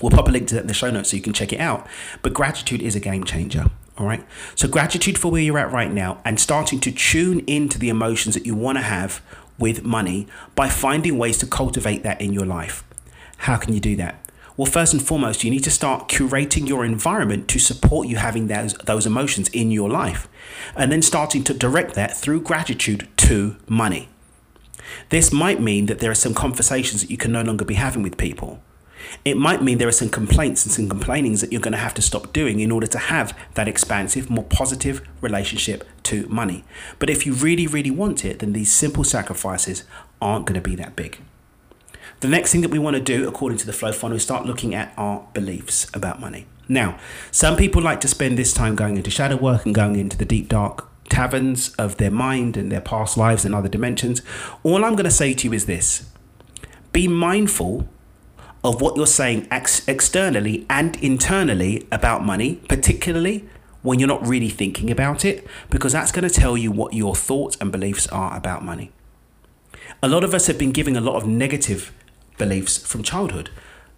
We'll 0.00 0.10
pop 0.10 0.28
a 0.28 0.30
link 0.30 0.48
to 0.48 0.54
that 0.54 0.62
in 0.62 0.66
the 0.66 0.74
show 0.74 0.90
notes 0.90 1.10
so 1.10 1.16
you 1.16 1.22
can 1.22 1.34
check 1.34 1.52
it 1.52 1.60
out. 1.60 1.86
But 2.22 2.32
gratitude 2.32 2.80
is 2.80 2.96
a 2.96 3.00
game 3.00 3.24
changer. 3.24 3.66
All 4.00 4.06
right. 4.06 4.24
So, 4.54 4.66
gratitude 4.66 5.18
for 5.18 5.30
where 5.30 5.42
you're 5.42 5.58
at 5.58 5.70
right 5.70 5.92
now 5.92 6.22
and 6.24 6.40
starting 6.40 6.80
to 6.80 6.90
tune 6.90 7.40
into 7.40 7.78
the 7.78 7.90
emotions 7.90 8.34
that 8.34 8.46
you 8.46 8.54
want 8.54 8.78
to 8.78 8.82
have 8.82 9.20
with 9.58 9.84
money 9.84 10.26
by 10.54 10.70
finding 10.70 11.18
ways 11.18 11.36
to 11.38 11.46
cultivate 11.46 12.02
that 12.02 12.18
in 12.18 12.32
your 12.32 12.46
life. 12.46 12.82
How 13.36 13.58
can 13.58 13.74
you 13.74 13.80
do 13.80 13.96
that? 13.96 14.24
Well, 14.56 14.64
first 14.64 14.94
and 14.94 15.02
foremost, 15.02 15.44
you 15.44 15.50
need 15.50 15.64
to 15.64 15.70
start 15.70 16.08
curating 16.08 16.66
your 16.66 16.82
environment 16.82 17.46
to 17.48 17.58
support 17.58 18.08
you 18.08 18.16
having 18.16 18.46
those, 18.46 18.72
those 18.74 19.04
emotions 19.04 19.48
in 19.48 19.70
your 19.70 19.90
life, 19.90 20.28
and 20.74 20.90
then 20.90 21.02
starting 21.02 21.44
to 21.44 21.52
direct 21.52 21.94
that 21.94 22.16
through 22.16 22.40
gratitude 22.40 23.06
to 23.18 23.56
money. 23.68 24.08
This 25.10 25.30
might 25.30 25.60
mean 25.60 25.86
that 25.86 25.98
there 25.98 26.10
are 26.10 26.14
some 26.14 26.32
conversations 26.32 27.02
that 27.02 27.10
you 27.10 27.18
can 27.18 27.32
no 27.32 27.42
longer 27.42 27.66
be 27.66 27.74
having 27.74 28.02
with 28.02 28.16
people. 28.16 28.62
It 29.24 29.36
might 29.36 29.62
mean 29.62 29.78
there 29.78 29.88
are 29.88 29.92
some 29.92 30.08
complaints 30.08 30.64
and 30.64 30.72
some 30.72 30.88
complainings 30.88 31.40
that 31.40 31.52
you're 31.52 31.60
going 31.60 31.72
to 31.72 31.78
have 31.78 31.94
to 31.94 32.02
stop 32.02 32.32
doing 32.32 32.60
in 32.60 32.70
order 32.70 32.86
to 32.88 32.98
have 32.98 33.36
that 33.54 33.68
expansive, 33.68 34.30
more 34.30 34.44
positive 34.44 35.06
relationship 35.20 35.86
to 36.04 36.26
money. 36.28 36.64
But 36.98 37.10
if 37.10 37.26
you 37.26 37.32
really, 37.32 37.66
really 37.66 37.90
want 37.90 38.24
it, 38.24 38.38
then 38.40 38.52
these 38.52 38.72
simple 38.72 39.04
sacrifices 39.04 39.84
aren't 40.20 40.46
going 40.46 40.60
to 40.60 40.68
be 40.68 40.76
that 40.76 40.96
big. 40.96 41.20
The 42.20 42.28
next 42.28 42.52
thing 42.52 42.60
that 42.60 42.70
we 42.70 42.78
want 42.78 42.96
to 42.96 43.02
do, 43.02 43.26
according 43.26 43.58
to 43.58 43.66
the 43.66 43.72
flow 43.72 43.92
funnel, 43.92 44.16
is 44.16 44.22
start 44.22 44.44
looking 44.44 44.74
at 44.74 44.92
our 44.96 45.26
beliefs 45.32 45.90
about 45.94 46.20
money. 46.20 46.46
Now, 46.68 46.98
some 47.30 47.56
people 47.56 47.82
like 47.82 48.00
to 48.02 48.08
spend 48.08 48.38
this 48.38 48.52
time 48.52 48.76
going 48.76 48.96
into 48.96 49.10
shadow 49.10 49.36
work 49.36 49.64
and 49.64 49.74
going 49.74 49.96
into 49.96 50.16
the 50.16 50.24
deep, 50.24 50.48
dark 50.48 50.86
taverns 51.08 51.74
of 51.74 51.96
their 51.96 52.10
mind 52.10 52.56
and 52.56 52.70
their 52.70 52.80
past 52.80 53.16
lives 53.16 53.44
and 53.44 53.54
other 53.54 53.68
dimensions. 53.68 54.22
All 54.62 54.84
I'm 54.84 54.94
going 54.94 55.04
to 55.04 55.10
say 55.10 55.34
to 55.34 55.48
you 55.48 55.52
is 55.52 55.66
this 55.66 56.08
be 56.92 57.08
mindful 57.08 57.88
of 58.62 58.80
what 58.80 58.96
you're 58.96 59.06
saying 59.06 59.48
ex- 59.50 59.86
externally 59.88 60.66
and 60.68 60.96
internally 60.96 61.86
about 61.90 62.24
money, 62.24 62.56
particularly 62.68 63.48
when 63.82 63.98
you're 63.98 64.08
not 64.08 64.26
really 64.26 64.50
thinking 64.50 64.90
about 64.90 65.24
it 65.24 65.46
because 65.70 65.92
that's 65.92 66.12
going 66.12 66.28
to 66.28 66.34
tell 66.34 66.56
you 66.56 66.70
what 66.70 66.92
your 66.92 67.14
thoughts 67.14 67.56
and 67.60 67.72
beliefs 67.72 68.06
are 68.08 68.36
about 68.36 68.64
money. 68.64 68.92
A 70.02 70.08
lot 70.08 70.24
of 70.24 70.34
us 70.34 70.46
have 70.46 70.58
been 70.58 70.72
giving 70.72 70.96
a 70.96 71.00
lot 71.00 71.16
of 71.16 71.26
negative 71.26 71.92
beliefs 72.38 72.78
from 72.78 73.02
childhood. 73.02 73.50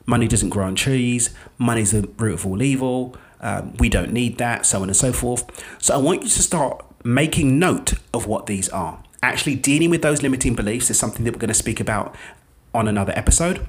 Money 0.07 0.27
doesn't 0.29 0.51
grow 0.51 0.67
on 0.67 0.75
trees, 0.75 1.31
money's 1.59 1.93
the 1.93 2.09
root 2.17 2.35
of 2.35 2.47
all 2.47 2.63
evil, 2.63 3.17
um, 3.41 3.75
we 3.79 3.89
don't 3.89 4.13
need 4.13 4.39
that, 4.39 4.67
so 4.67 4.83
on 4.83 4.89
and 4.89 4.97
so 4.97 5.13
forth. 5.13 5.45
So 5.81 5.95
I 5.95 5.97
want 5.99 6.23
you 6.23 6.29
to 6.29 6.43
start 6.43 6.85
making 7.05 7.59
note 7.59 7.95
of 8.15 8.27
what 8.27 8.47
these 8.47 8.69
are. 8.69 9.03
Actually, 9.23 9.57
dealing 9.57 9.91
with 9.91 10.03
those 10.03 10.23
limiting 10.23 10.55
beliefs 10.55 10.91
is 10.91 10.99
something 10.99 11.25
that 11.25 11.33
we're 11.33 11.41
going 11.41 11.49
to 11.49 11.55
speak 11.55 11.81
about 11.81 12.15
on 12.75 12.89
another 12.89 13.13
episode. 13.15 13.67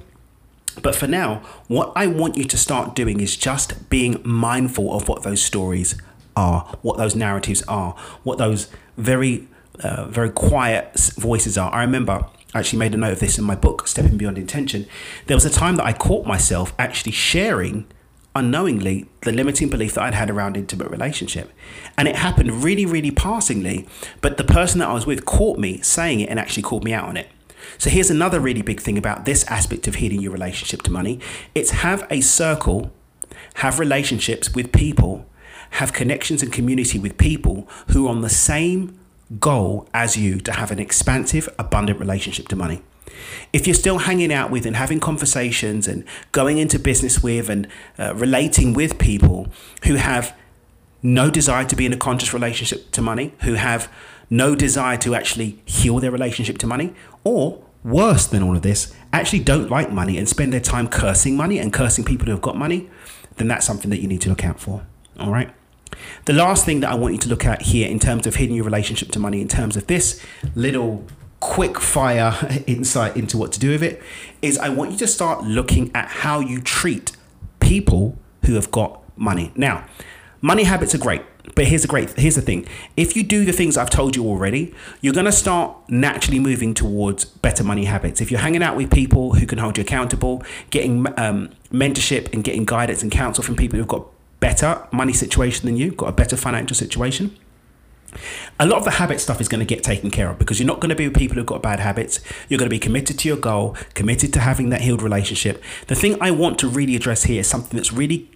But 0.82 0.94
for 0.94 1.06
now, 1.06 1.42
what 1.68 1.92
I 1.94 2.06
want 2.06 2.36
you 2.36 2.44
to 2.44 2.56
start 2.56 2.94
doing 2.94 3.20
is 3.20 3.36
just 3.36 3.88
being 3.90 4.20
mindful 4.24 4.94
of 4.94 5.08
what 5.08 5.22
those 5.22 5.42
stories 5.42 6.00
are, 6.36 6.76
what 6.82 6.98
those 6.98 7.14
narratives 7.14 7.62
are, 7.62 7.92
what 8.22 8.38
those 8.38 8.68
very, 8.96 9.48
uh, 9.80 10.06
very 10.06 10.30
quiet 10.30 10.98
voices 11.16 11.56
are. 11.56 11.72
I 11.72 11.82
remember 11.82 12.26
I 12.54 12.60
actually 12.60 12.78
made 12.78 12.94
a 12.94 12.96
note 12.96 13.12
of 13.12 13.20
this 13.20 13.38
in 13.38 13.44
my 13.44 13.56
book, 13.56 13.88
Stepping 13.88 14.16
Beyond 14.16 14.38
Intention. 14.38 14.86
There 15.26 15.36
was 15.36 15.44
a 15.44 15.50
time 15.50 15.76
that 15.76 15.84
I 15.84 15.92
caught 15.92 16.26
myself 16.26 16.72
actually 16.78 17.12
sharing 17.12 17.86
unknowingly 18.36 19.08
the 19.22 19.32
limiting 19.32 19.68
belief 19.68 19.94
that 19.94 20.02
I'd 20.02 20.14
had 20.14 20.30
around 20.30 20.56
intimate 20.56 20.90
relationship. 20.90 21.52
And 21.96 22.08
it 22.08 22.16
happened 22.16 22.64
really, 22.64 22.86
really 22.86 23.10
passingly, 23.10 23.86
but 24.20 24.36
the 24.36 24.44
person 24.44 24.80
that 24.80 24.88
I 24.88 24.92
was 24.92 25.06
with 25.06 25.24
caught 25.24 25.58
me 25.58 25.80
saying 25.82 26.20
it 26.20 26.28
and 26.28 26.38
actually 26.38 26.62
called 26.62 26.84
me 26.84 26.92
out 26.92 27.08
on 27.08 27.16
it. 27.16 27.28
So 27.78 27.90
here's 27.90 28.10
another 28.10 28.40
really 28.40 28.62
big 28.62 28.80
thing 28.80 28.98
about 28.98 29.24
this 29.24 29.44
aspect 29.44 29.86
of 29.88 29.96
healing 29.96 30.20
your 30.20 30.32
relationship 30.32 30.82
to 30.82 30.90
money. 30.90 31.20
It's 31.54 31.70
have 31.70 32.06
a 32.10 32.20
circle, 32.20 32.92
have 33.54 33.78
relationships 33.78 34.54
with 34.54 34.72
people, 34.72 35.26
have 35.70 35.92
connections 35.92 36.42
and 36.42 36.52
community 36.52 36.98
with 36.98 37.18
people 37.18 37.68
who 37.88 38.06
are 38.06 38.10
on 38.10 38.20
the 38.20 38.28
same 38.28 38.98
goal 39.40 39.88
as 39.92 40.16
you 40.16 40.40
to 40.40 40.52
have 40.52 40.70
an 40.70 40.78
expansive, 40.78 41.48
abundant 41.58 41.98
relationship 41.98 42.48
to 42.48 42.56
money. 42.56 42.82
If 43.52 43.66
you're 43.66 43.74
still 43.74 43.98
hanging 43.98 44.32
out 44.32 44.50
with 44.50 44.66
and 44.66 44.76
having 44.76 45.00
conversations 45.00 45.86
and 45.86 46.04
going 46.32 46.58
into 46.58 46.78
business 46.78 47.22
with 47.22 47.48
and 47.48 47.68
uh, 47.98 48.14
relating 48.14 48.72
with 48.72 48.98
people 48.98 49.48
who 49.84 49.94
have 49.94 50.36
no 51.02 51.30
desire 51.30 51.64
to 51.64 51.76
be 51.76 51.86
in 51.86 51.92
a 51.92 51.96
conscious 51.96 52.32
relationship 52.32 52.90
to 52.92 53.02
money, 53.02 53.34
who 53.40 53.54
have 53.54 53.92
no 54.30 54.54
desire 54.54 54.96
to 54.98 55.14
actually 55.14 55.62
heal 55.64 55.98
their 56.00 56.10
relationship 56.10 56.58
to 56.58 56.66
money, 56.66 56.94
or 57.22 57.62
worse 57.82 58.26
than 58.26 58.42
all 58.42 58.56
of 58.56 58.62
this, 58.62 58.94
actually 59.12 59.40
don't 59.40 59.70
like 59.70 59.92
money 59.92 60.18
and 60.18 60.28
spend 60.28 60.52
their 60.52 60.60
time 60.60 60.88
cursing 60.88 61.36
money 61.36 61.58
and 61.58 61.72
cursing 61.72 62.04
people 62.04 62.26
who 62.26 62.32
have 62.32 62.42
got 62.42 62.56
money, 62.56 62.88
then 63.36 63.48
that's 63.48 63.66
something 63.66 63.90
that 63.90 64.00
you 64.00 64.08
need 64.08 64.20
to 64.22 64.28
look 64.28 64.44
out 64.44 64.58
for. 64.58 64.86
All 65.18 65.30
right. 65.30 65.54
The 66.24 66.32
last 66.32 66.64
thing 66.64 66.80
that 66.80 66.90
I 66.90 66.94
want 66.94 67.14
you 67.14 67.20
to 67.20 67.28
look 67.28 67.44
at 67.44 67.62
here 67.62 67.88
in 67.88 67.98
terms 67.98 68.26
of 68.26 68.36
healing 68.36 68.56
your 68.56 68.64
relationship 68.64 69.10
to 69.12 69.18
money, 69.18 69.40
in 69.40 69.48
terms 69.48 69.76
of 69.76 69.86
this 69.86 70.24
little 70.54 71.06
quick 71.40 71.78
fire 71.78 72.62
insight 72.66 73.16
into 73.16 73.36
what 73.36 73.52
to 73.52 73.60
do 73.60 73.70
with 73.70 73.82
it, 73.82 74.02
is 74.42 74.58
I 74.58 74.70
want 74.70 74.92
you 74.92 74.98
to 74.98 75.06
start 75.06 75.44
looking 75.44 75.90
at 75.94 76.08
how 76.08 76.40
you 76.40 76.60
treat 76.60 77.12
people 77.60 78.18
who 78.46 78.54
have 78.54 78.70
got 78.70 79.02
money. 79.16 79.52
Now, 79.54 79.86
money 80.44 80.64
habits 80.64 80.94
are 80.94 80.98
great 80.98 81.22
but 81.54 81.66
here's 81.66 81.82
the 81.82 81.88
great 81.88 82.10
here's 82.18 82.34
the 82.34 82.42
thing. 82.42 82.66
If 82.96 83.16
you 83.16 83.22
do 83.22 83.44
the 83.44 83.52
things 83.52 83.76
I've 83.76 83.90
told 83.90 84.16
you 84.16 84.26
already, 84.26 84.74
you're 85.00 85.14
going 85.14 85.26
to 85.26 85.32
start 85.32 85.76
naturally 85.88 86.38
moving 86.38 86.74
towards 86.74 87.24
better 87.24 87.62
money 87.62 87.84
habits. 87.84 88.20
If 88.20 88.30
you're 88.30 88.40
hanging 88.40 88.62
out 88.62 88.76
with 88.76 88.90
people 88.90 89.34
who 89.34 89.46
can 89.46 89.58
hold 89.58 89.76
you 89.76 89.82
accountable, 89.82 90.42
getting 90.70 91.06
um, 91.18 91.50
mentorship 91.70 92.32
and 92.32 92.42
getting 92.42 92.64
guidance 92.64 93.02
and 93.02 93.12
counsel 93.12 93.44
from 93.44 93.56
people 93.56 93.78
who've 93.78 93.88
got 93.88 94.06
better 94.40 94.86
money 94.90 95.12
situation 95.12 95.66
than 95.66 95.76
you, 95.76 95.92
got 95.92 96.08
a 96.08 96.12
better 96.12 96.36
financial 96.36 96.74
situation, 96.74 97.36
a 98.58 98.66
lot 98.66 98.78
of 98.78 98.84
the 98.84 98.92
habit 98.92 99.20
stuff 99.20 99.40
is 99.40 99.48
going 99.48 99.60
to 99.60 99.66
get 99.66 99.82
taken 99.82 100.10
care 100.10 100.30
of 100.30 100.38
because 100.38 100.58
you're 100.58 100.66
not 100.66 100.80
going 100.80 100.90
to 100.90 100.94
be 100.94 101.08
with 101.08 101.16
people 101.16 101.36
who've 101.36 101.46
got 101.46 101.62
bad 101.62 101.80
habits. 101.80 102.20
You're 102.48 102.58
going 102.58 102.68
to 102.68 102.74
be 102.74 102.78
committed 102.78 103.18
to 103.20 103.28
your 103.28 103.36
goal, 103.36 103.76
committed 103.94 104.32
to 104.34 104.40
having 104.40 104.70
that 104.70 104.80
healed 104.80 105.02
relationship. 105.02 105.62
The 105.88 105.94
thing 105.94 106.16
I 106.20 106.30
want 106.30 106.58
to 106.60 106.68
really 106.68 106.96
address 106.96 107.24
here 107.24 107.40
is 107.40 107.48
something 107.48 107.76
that's 107.76 107.92
really 107.92 108.30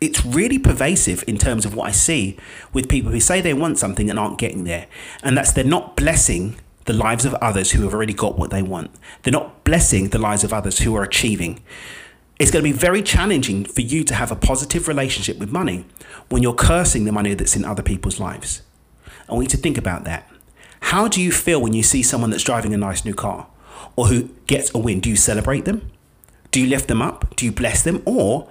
it's 0.00 0.24
really 0.24 0.58
pervasive 0.58 1.22
in 1.26 1.36
terms 1.36 1.66
of 1.66 1.74
what 1.74 1.88
I 1.88 1.92
see 1.92 2.38
with 2.72 2.88
people 2.88 3.12
who 3.12 3.20
say 3.20 3.40
they 3.40 3.52
want 3.52 3.78
something 3.78 4.08
and 4.08 4.18
aren't 4.18 4.38
getting 4.38 4.64
there. 4.64 4.86
And 5.22 5.36
that's 5.36 5.52
they're 5.52 5.64
not 5.64 5.96
blessing 5.96 6.56
the 6.86 6.92
lives 6.94 7.24
of 7.24 7.34
others 7.34 7.72
who 7.72 7.82
have 7.82 7.92
already 7.92 8.14
got 8.14 8.38
what 8.38 8.50
they 8.50 8.62
want. 8.62 8.90
They're 9.22 9.32
not 9.32 9.62
blessing 9.64 10.08
the 10.08 10.18
lives 10.18 10.42
of 10.42 10.52
others 10.52 10.78
who 10.78 10.96
are 10.96 11.02
achieving. 11.02 11.62
It's 12.38 12.50
going 12.50 12.64
to 12.64 12.72
be 12.72 12.76
very 12.76 13.02
challenging 13.02 13.66
for 13.66 13.82
you 13.82 14.02
to 14.04 14.14
have 14.14 14.32
a 14.32 14.36
positive 14.36 14.88
relationship 14.88 15.38
with 15.38 15.52
money 15.52 15.84
when 16.30 16.42
you're 16.42 16.54
cursing 16.54 17.04
the 17.04 17.12
money 17.12 17.34
that's 17.34 17.54
in 17.54 17.66
other 17.66 17.82
people's 17.82 18.18
lives. 18.18 18.62
I 19.28 19.34
want 19.34 19.44
you 19.44 19.50
to 19.50 19.58
think 19.58 19.76
about 19.76 20.04
that. 20.04 20.26
How 20.80 21.06
do 21.06 21.20
you 21.20 21.30
feel 21.30 21.60
when 21.60 21.74
you 21.74 21.82
see 21.82 22.02
someone 22.02 22.30
that's 22.30 22.42
driving 22.42 22.72
a 22.72 22.78
nice 22.78 23.04
new 23.04 23.12
car 23.12 23.46
or 23.94 24.06
who 24.06 24.30
gets 24.46 24.74
a 24.74 24.78
win? 24.78 25.00
Do 25.00 25.10
you 25.10 25.16
celebrate 25.16 25.66
them? 25.66 25.90
Do 26.50 26.60
you 26.60 26.66
lift 26.66 26.88
them 26.88 27.02
up? 27.02 27.36
Do 27.36 27.44
you 27.44 27.52
bless 27.52 27.82
them? 27.82 28.02
Or 28.06 28.48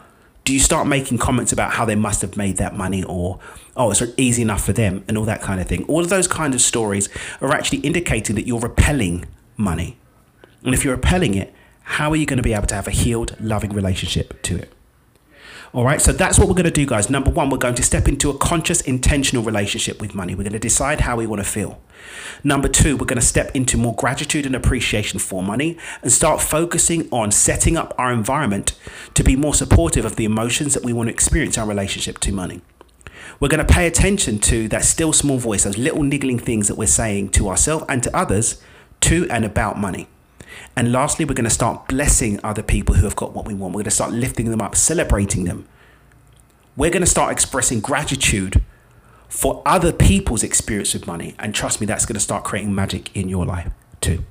do 0.49 0.53
you 0.55 0.59
start 0.59 0.87
making 0.87 1.19
comments 1.19 1.51
about 1.51 1.73
how 1.73 1.85
they 1.85 1.93
must 1.93 2.23
have 2.23 2.35
made 2.35 2.57
that 2.57 2.75
money 2.75 3.03
or 3.03 3.37
oh 3.77 3.91
it's 3.91 4.01
easy 4.17 4.41
enough 4.41 4.65
for 4.65 4.73
them 4.73 5.05
and 5.07 5.15
all 5.15 5.25
that 5.25 5.43
kind 5.43 5.61
of 5.61 5.67
thing? 5.67 5.83
All 5.83 6.01
of 6.01 6.09
those 6.09 6.27
kind 6.27 6.55
of 6.55 6.59
stories 6.59 7.07
are 7.39 7.51
actually 7.51 7.81
indicating 7.81 8.35
that 8.35 8.47
you're 8.47 8.59
repelling 8.59 9.25
money. 9.57 9.99
And 10.63 10.73
if 10.73 10.83
you're 10.83 10.95
repelling 10.95 11.35
it 11.35 11.53
how 11.83 12.11
are 12.11 12.15
you 12.15 12.25
going 12.25 12.37
to 12.37 12.43
be 12.43 12.53
able 12.53 12.65
to 12.65 12.73
have 12.73 12.87
a 12.87 12.91
healed 12.91 13.35
loving 13.39 13.73
relationship 13.73 14.41
to 14.41 14.57
it 14.57 14.73
all 15.71 15.83
right, 15.83 16.01
so 16.01 16.11
that's 16.11 16.39
what 16.39 16.47
we're 16.47 16.55
going 16.55 16.65
to 16.65 16.71
do, 16.71 16.85
guys. 16.85 17.09
Number 17.09 17.29
one, 17.29 17.49
we're 17.49 17.57
going 17.57 17.75
to 17.75 17.83
step 17.83 18.07
into 18.07 18.29
a 18.29 18.37
conscious, 18.37 18.81
intentional 18.81 19.43
relationship 19.43 20.01
with 20.01 20.15
money. 20.15 20.33
We're 20.33 20.43
going 20.43 20.53
to 20.53 20.59
decide 20.59 21.01
how 21.01 21.17
we 21.17 21.27
want 21.27 21.43
to 21.43 21.49
feel. 21.49 21.79
Number 22.43 22.67
two, 22.67 22.97
we're 22.97 23.05
going 23.05 23.19
to 23.19 23.25
step 23.25 23.55
into 23.55 23.77
more 23.77 23.93
gratitude 23.95 24.45
and 24.45 24.55
appreciation 24.55 25.19
for 25.19 25.43
money 25.43 25.77
and 26.01 26.11
start 26.11 26.41
focusing 26.41 27.07
on 27.11 27.31
setting 27.31 27.77
up 27.77 27.93
our 27.97 28.11
environment 28.11 28.77
to 29.13 29.23
be 29.23 29.35
more 29.35 29.53
supportive 29.53 30.05
of 30.05 30.15
the 30.15 30.25
emotions 30.25 30.73
that 30.73 30.83
we 30.83 30.93
want 30.93 31.07
to 31.07 31.13
experience 31.13 31.57
our 31.57 31.67
relationship 31.67 32.19
to 32.19 32.31
money. 32.31 32.61
We're 33.39 33.49
going 33.49 33.65
to 33.65 33.73
pay 33.73 33.85
attention 33.85 34.39
to 34.39 34.67
that 34.69 34.83
still 34.83 35.13
small 35.13 35.37
voice, 35.37 35.65
those 35.65 35.77
little 35.77 36.03
niggling 36.03 36.39
things 36.39 36.67
that 36.67 36.75
we're 36.75 36.87
saying 36.87 37.29
to 37.31 37.47
ourselves 37.47 37.85
and 37.87 38.01
to 38.03 38.15
others 38.15 38.61
to 39.01 39.29
and 39.29 39.45
about 39.45 39.77
money. 39.77 40.07
And 40.75 40.91
lastly, 40.91 41.25
we're 41.25 41.33
going 41.33 41.43
to 41.43 41.49
start 41.49 41.87
blessing 41.87 42.39
other 42.43 42.63
people 42.63 42.95
who 42.95 43.03
have 43.03 43.15
got 43.15 43.33
what 43.33 43.45
we 43.45 43.53
want. 43.53 43.73
We're 43.73 43.79
going 43.79 43.85
to 43.85 43.91
start 43.91 44.11
lifting 44.11 44.49
them 44.49 44.61
up, 44.61 44.75
celebrating 44.75 45.45
them. 45.45 45.67
We're 46.75 46.91
going 46.91 47.03
to 47.03 47.09
start 47.09 47.31
expressing 47.31 47.79
gratitude 47.79 48.63
for 49.27 49.61
other 49.65 49.91
people's 49.91 50.43
experience 50.43 50.93
with 50.93 51.05
money. 51.05 51.35
And 51.37 51.53
trust 51.53 51.79
me, 51.81 51.85
that's 51.85 52.05
going 52.05 52.15
to 52.15 52.19
start 52.19 52.43
creating 52.43 52.73
magic 52.73 53.15
in 53.15 53.29
your 53.29 53.45
life 53.45 53.71
too. 54.01 54.23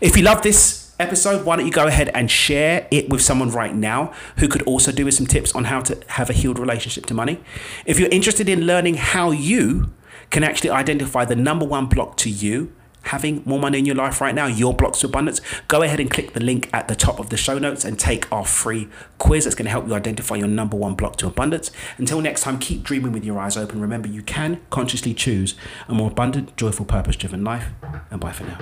If 0.00 0.16
you 0.16 0.22
love 0.22 0.42
this 0.42 0.94
episode, 0.98 1.44
why 1.44 1.56
don't 1.56 1.66
you 1.66 1.72
go 1.72 1.86
ahead 1.86 2.10
and 2.14 2.30
share 2.30 2.86
it 2.90 3.08
with 3.08 3.20
someone 3.20 3.50
right 3.50 3.74
now 3.74 4.12
who 4.38 4.48
could 4.48 4.62
also 4.62 4.92
do 4.92 5.04
with 5.04 5.14
some 5.14 5.26
tips 5.26 5.54
on 5.54 5.64
how 5.64 5.80
to 5.80 5.98
have 6.08 6.30
a 6.30 6.32
healed 6.32 6.58
relationship 6.58 7.06
to 7.06 7.14
money? 7.14 7.40
If 7.84 7.98
you're 7.98 8.08
interested 8.10 8.48
in 8.48 8.62
learning 8.66 8.94
how 8.94 9.30
you 9.30 9.92
can 10.30 10.42
actually 10.42 10.70
identify 10.70 11.24
the 11.24 11.36
number 11.36 11.64
one 11.64 11.86
block 11.86 12.16
to 12.18 12.30
you 12.30 12.72
having 13.04 13.42
more 13.44 13.58
money 13.58 13.78
in 13.78 13.86
your 13.86 13.94
life 13.94 14.20
right 14.20 14.34
now, 14.34 14.46
your 14.46 14.74
blocks 14.74 15.00
to 15.00 15.06
abundance, 15.06 15.40
go 15.68 15.82
ahead 15.82 16.00
and 16.00 16.10
click 16.10 16.32
the 16.32 16.40
link 16.40 16.68
at 16.72 16.88
the 16.88 16.94
top 16.94 17.18
of 17.18 17.30
the 17.30 17.36
show 17.36 17.58
notes 17.58 17.84
and 17.84 17.98
take 17.98 18.30
our 18.32 18.44
free 18.44 18.88
quiz 19.18 19.44
that's 19.44 19.54
going 19.54 19.66
to 19.66 19.70
help 19.70 19.86
you 19.86 19.94
identify 19.94 20.34
your 20.36 20.48
number 20.48 20.76
one 20.76 20.94
block 20.94 21.16
to 21.16 21.26
abundance. 21.26 21.70
Until 21.98 22.20
next 22.20 22.42
time, 22.42 22.58
keep 22.58 22.82
dreaming 22.82 23.12
with 23.12 23.24
your 23.24 23.38
eyes 23.38 23.56
open. 23.56 23.80
Remember, 23.80 24.08
you 24.08 24.22
can 24.22 24.60
consciously 24.70 25.14
choose 25.14 25.54
a 25.88 25.94
more 25.94 26.10
abundant, 26.10 26.56
joyful, 26.56 26.84
purpose 26.86 27.16
driven 27.16 27.44
life. 27.44 27.68
And 28.10 28.20
bye 28.20 28.32
for 28.32 28.44
now. 28.44 28.58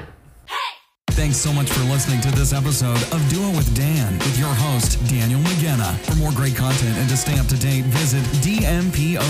Thanks 1.12 1.36
so 1.36 1.52
much 1.52 1.70
for 1.70 1.80
listening 1.84 2.22
to 2.22 2.30
this 2.30 2.54
episode 2.54 2.96
of 3.12 3.28
Do 3.28 3.42
It 3.42 3.56
with 3.56 3.76
Dan 3.76 4.18
with 4.18 4.38
your 4.38 4.48
host, 4.48 4.98
Daniel 5.10 5.40
Mangena. 5.40 5.94
For 6.06 6.16
more 6.16 6.32
great 6.32 6.56
content 6.56 6.96
and 6.96 7.08
to 7.10 7.18
stay 7.18 7.38
up 7.38 7.46
to 7.48 7.58
date, 7.58 7.84
visit 7.84 8.24
dmpotv.com. 8.42 9.20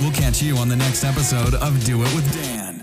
We'll 0.00 0.12
catch 0.12 0.40
you 0.40 0.56
on 0.58 0.68
the 0.68 0.76
next 0.76 1.02
episode 1.02 1.54
of 1.54 1.84
Do 1.84 2.02
It 2.02 2.14
with 2.14 2.32
Dan. 2.32 2.81